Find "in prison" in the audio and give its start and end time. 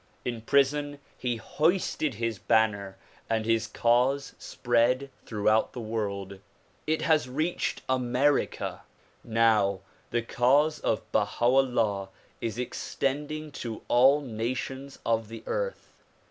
0.25-0.97